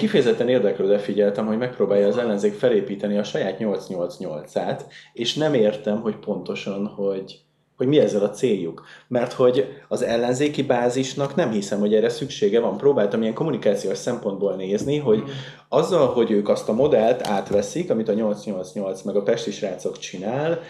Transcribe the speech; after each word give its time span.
kifejezetten 0.00 0.48
érdeklődve 0.48 0.98
figyeltem, 0.98 1.46
hogy 1.46 1.58
megpróbálja 1.58 2.06
az 2.06 2.16
ellenzék 2.16 2.52
felépíteni 2.52 3.18
a 3.18 3.24
saját 3.24 3.56
888-át, 3.58 4.84
és 5.12 5.34
nem 5.34 5.54
értem, 5.54 6.00
hogy 6.00 6.16
pontosan, 6.16 6.86
hogy 6.86 7.40
hogy 7.76 7.88
mi 7.88 7.98
ezzel 7.98 8.22
a 8.22 8.30
céljuk. 8.30 8.86
Mert 9.08 9.32
hogy 9.32 9.66
az 9.88 10.02
ellenzéki 10.02 10.62
bázisnak 10.62 11.34
nem 11.34 11.50
hiszem, 11.50 11.80
hogy 11.80 11.94
erre 11.94 12.08
szüksége 12.08 12.60
van. 12.60 12.76
Próbáltam 12.76 13.22
ilyen 13.22 13.34
kommunikációs 13.34 13.98
szempontból 13.98 14.54
nézni, 14.54 14.98
hogy 14.98 15.22
azzal, 15.68 16.06
hogy 16.06 16.30
ők 16.30 16.48
azt 16.48 16.68
a 16.68 16.72
modellt 16.72 17.26
átveszik, 17.26 17.90
amit 17.90 18.08
a 18.08 18.12
888 18.12 19.02
meg 19.02 19.16
a 19.16 19.22
Pesti 19.22 19.50
srácok 19.50 19.98
csinál, 19.98 20.60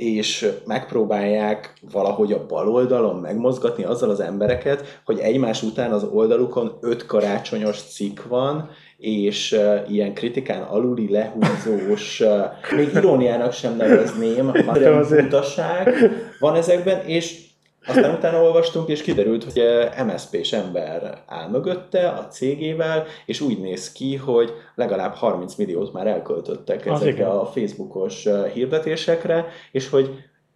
és 0.00 0.48
megpróbálják 0.66 1.72
valahogy 1.92 2.32
a 2.32 2.46
bal 2.46 2.68
oldalon 2.68 3.16
megmozgatni 3.16 3.84
azzal 3.84 4.10
az 4.10 4.20
embereket, 4.20 5.00
hogy 5.04 5.18
egymás 5.18 5.62
után 5.62 5.92
az 5.92 6.04
oldalukon 6.12 6.78
öt 6.80 7.06
karácsonyos 7.06 7.82
cikk 7.82 8.20
van, 8.28 8.70
és 8.98 9.52
uh, 9.52 9.92
ilyen 9.92 10.14
kritikán 10.14 10.62
aluli 10.62 11.10
lehúzós, 11.10 12.20
uh, 12.20 12.76
még 12.76 12.90
iróniának 12.94 13.52
sem 13.52 13.76
nevezném, 13.76 14.52
hanem 14.66 15.06
butaság 15.08 15.94
van 16.38 16.54
ezekben, 16.54 17.04
és 17.06 17.49
aztán 17.86 18.14
utána 18.14 18.42
olvastunk, 18.42 18.88
és 18.88 19.02
kiderült, 19.02 19.44
hogy 19.44 19.62
MSZP-s 20.06 20.52
ember 20.52 21.22
áll 21.26 21.48
mögötte 21.48 22.08
a 22.08 22.26
cégével, 22.28 23.04
és 23.26 23.40
úgy 23.40 23.60
néz 23.60 23.92
ki, 23.92 24.16
hogy 24.16 24.52
legalább 24.74 25.14
30 25.14 25.54
milliót 25.54 25.92
már 25.92 26.06
elköltöttek 26.06 26.86
ezekre 26.86 27.26
a 27.26 27.46
Facebookos 27.46 28.28
hirdetésekre, 28.52 29.46
és 29.72 29.88
hogy 29.88 30.10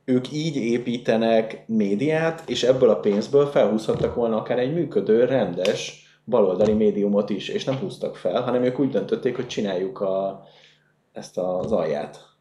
ők 0.05 0.33
így 0.33 0.56
építenek 0.56 1.64
médiát, 1.66 2.42
és 2.47 2.62
ebből 2.62 2.91
a 2.91 3.00
pénzből 3.00 3.47
felhúzhattak 3.47 4.14
volna 4.14 4.36
akár 4.36 4.59
egy 4.59 4.75
működő, 4.75 5.25
rendes 5.25 6.02
baloldali 6.25 6.72
médiumot 6.72 7.30
is, 7.30 7.48
és 7.48 7.64
nem 7.64 7.77
húztak 7.77 8.16
fel, 8.16 8.42
hanem 8.42 8.62
ők 8.62 8.78
úgy 8.78 8.91
döntötték, 8.91 9.36
hogy 9.36 9.47
csináljuk 9.47 10.00
a, 10.00 10.42
ezt 11.12 11.38
az 11.38 11.72
alját. 11.72 12.33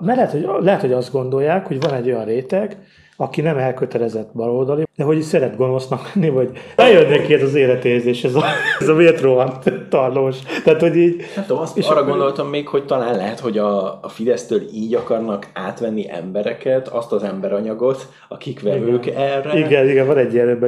Mert 0.00 0.16
lehet 0.16 0.32
hogy, 0.32 0.64
lehet, 0.64 0.80
hogy 0.80 0.92
azt 0.92 1.12
gondolják, 1.12 1.66
hogy 1.66 1.80
van 1.80 1.94
egy 1.94 2.06
olyan 2.06 2.24
réteg, 2.24 2.76
aki 3.16 3.40
nem 3.40 3.56
elkötelezett 3.56 4.30
baloldali, 4.34 4.84
de 4.96 5.04
hogy 5.04 5.20
szeret 5.20 5.56
gonosznak 5.56 6.10
lenni, 6.14 6.28
vagy 6.28 6.50
eljön 6.76 7.08
neki 7.08 7.34
ez 7.34 7.42
az 7.42 7.54
életérzés, 7.54 8.24
ez 8.24 8.34
a, 8.34 8.44
ez 8.80 8.88
a 8.88 8.94
vértrohant 8.94 9.72
tarlós. 9.88 10.36
Tehát, 10.64 10.80
hogy 10.80 10.96
így... 10.96 11.22
Nem 11.34 11.46
tudom, 11.46 11.62
azt 11.62 11.76
és 11.76 11.86
arra 11.86 12.00
akkor... 12.00 12.10
gondoltam 12.10 12.48
még, 12.48 12.68
hogy 12.68 12.84
talán 12.84 13.16
lehet, 13.16 13.40
hogy 13.40 13.58
a, 13.58 13.98
a 14.02 14.08
Fidesztől 14.08 14.60
így 14.74 14.94
akarnak 14.94 15.46
átvenni 15.52 16.10
embereket, 16.10 16.88
azt 16.88 17.12
az 17.12 17.22
emberanyagot, 17.22 18.08
akik 18.28 18.62
vevők 18.62 19.06
igen. 19.06 19.18
erre. 19.18 19.58
Igen, 19.58 19.88
igen, 19.88 20.06
van 20.06 20.18
egy 20.18 20.34
ilyen 20.34 20.58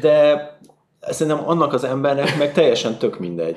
De 0.00 0.48
Szerintem 1.08 1.48
annak 1.48 1.72
az 1.72 1.84
embernek 1.84 2.38
meg 2.38 2.52
teljesen 2.52 2.96
tök 2.98 3.18
mindegy. 3.18 3.56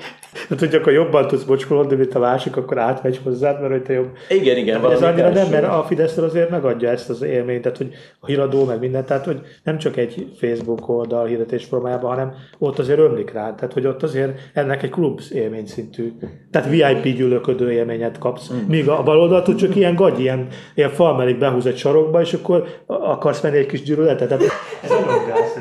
Hát, 0.50 0.60
hogy 0.60 0.76
akkor 0.76 0.94
jobban 0.94 1.28
tudsz 1.28 1.44
bocskolódni, 1.44 1.96
mint 1.96 2.16
a 2.16 2.20
másik, 2.20 2.58
akkor 2.58 2.78
átmegy 2.78 3.20
hozzád, 3.24 3.60
mert 3.62 3.72
hogy 3.72 3.82
te 3.82 3.94
jobb. 3.94 4.10
Igen, 4.30 4.58
igen. 4.58 4.92
Ez 4.92 5.02
annyira 5.02 5.30
nem, 5.30 5.50
mert 5.50 5.66
a 5.66 5.84
Fidesz 5.88 6.18
azért 6.18 6.50
megadja 6.50 6.90
ezt 6.90 7.10
az 7.10 7.22
élményt, 7.22 7.62
tehát 7.62 7.78
hogy 7.78 7.94
a 8.20 8.26
híradó, 8.26 8.66
meg 8.66 8.80
mindent, 8.80 9.06
tehát 9.06 9.26
hogy 9.26 9.42
nem 9.64 9.78
csak 9.78 9.98
egy 9.98 10.32
Facebook 10.40 10.90
oldal 10.90 11.26
hirdetés 11.26 11.66
formájában, 11.66 12.10
hanem 12.10 12.34
ott 12.58 12.80
azért 12.80 13.00
ömlik 13.00 13.32
rá, 13.32 13.56
tehát 13.56 13.74
hogy 13.74 13.86
ott 13.86 14.04
azért 14.04 14.40
ennek 14.54 14.84
egy 14.84 14.90
klub 14.90 15.22
élmény 15.32 15.66
szintű, 15.66 16.14
tehát 16.52 16.70
VIP 16.70 17.16
gyűlöködő 17.16 17.72
élményet 17.72 18.18
kapsz, 18.18 18.52
mm. 18.54 18.58
míg 18.68 18.90
a 18.90 19.04
baloldalt 19.04 19.58
csak 19.58 19.76
ilyen 19.76 19.96
gagy, 19.96 20.20
ilyen, 20.20 20.48
ilyen 20.76 20.90
falmelik 20.90 21.38
behúz 21.38 21.66
egy 21.66 21.78
sarokba, 21.78 22.22
és 22.22 22.34
akkor 22.34 22.68
akarsz 22.86 23.42
venni 23.42 23.58
egy 23.58 23.66
kis 23.66 23.82
gyűlöletet. 23.82 24.28
Tehát 24.28 24.44
ez 24.84 24.90
nagyon 24.90 25.26
gáz. 25.28 25.60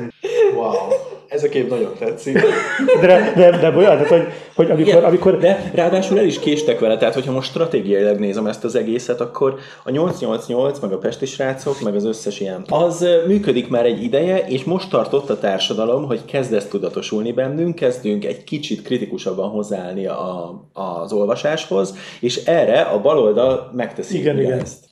Ez 1.37 1.43
a 1.43 1.49
kép 1.49 1.69
nagyon 1.69 1.93
tetszik. 1.99 2.39
De, 3.01 3.33
de, 3.35 3.49
de 3.49 3.69
olyan, 3.69 3.91
tehát, 3.91 4.07
hogy, 4.07 4.27
hogy 4.55 4.71
amikor, 4.71 4.87
Igen, 4.87 5.03
amikor... 5.03 5.37
De 5.37 5.71
ráadásul 5.73 6.19
el 6.19 6.25
is 6.25 6.39
késtek 6.39 6.79
vele, 6.79 6.97
tehát 6.97 7.13
hogyha 7.13 7.31
most 7.31 7.49
stratégiailag 7.49 8.19
nézem 8.19 8.47
ezt 8.47 8.63
az 8.63 8.75
egészet, 8.75 9.21
akkor 9.21 9.55
a 9.83 9.89
888, 9.89 10.79
meg 10.79 10.91
a 10.91 10.97
Pesti 10.97 11.25
srácok, 11.25 11.81
meg 11.81 11.95
az 11.95 12.05
összes 12.05 12.39
ilyen, 12.39 12.65
az 12.69 13.05
működik 13.27 13.69
már 13.69 13.85
egy 13.85 14.03
ideje, 14.03 14.37
és 14.47 14.63
most 14.63 14.89
tartott 14.89 15.29
a 15.29 15.39
társadalom, 15.39 16.05
hogy 16.05 16.25
kezd 16.25 16.53
ezt 16.53 16.69
tudatosulni 16.69 17.31
bennünk, 17.31 17.75
kezdünk 17.75 18.25
egy 18.25 18.43
kicsit 18.43 18.81
kritikusabban 18.81 19.49
hozzáállni 19.49 20.05
a, 20.05 20.53
az 20.73 21.11
olvasáshoz, 21.13 21.95
és 22.19 22.45
erre 22.45 22.81
a 22.81 23.01
baloldal 23.01 23.71
megteszi 23.75 24.17
igen, 24.17 24.39
igen. 24.39 24.59
ezt. 24.59 24.85